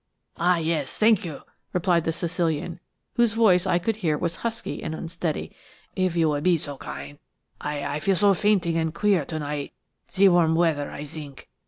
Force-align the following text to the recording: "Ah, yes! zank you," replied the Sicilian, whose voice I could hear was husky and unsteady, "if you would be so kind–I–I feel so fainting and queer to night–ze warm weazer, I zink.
"Ah, 0.37 0.57
yes! 0.57 0.89
zank 0.89 1.23
you," 1.25 1.41
replied 1.73 2.05
the 2.05 2.11
Sicilian, 2.11 2.79
whose 3.17 3.33
voice 3.33 3.67
I 3.67 3.77
could 3.77 3.97
hear 3.97 4.17
was 4.17 4.37
husky 4.37 4.81
and 4.81 4.95
unsteady, 4.95 5.55
"if 5.95 6.15
you 6.15 6.27
would 6.29 6.43
be 6.43 6.57
so 6.57 6.77
kind–I–I 6.77 7.99
feel 7.99 8.15
so 8.15 8.33
fainting 8.33 8.77
and 8.77 8.95
queer 8.95 9.25
to 9.25 9.37
night–ze 9.37 10.27
warm 10.27 10.55
weazer, 10.55 10.89
I 10.89 11.03
zink. 11.03 11.49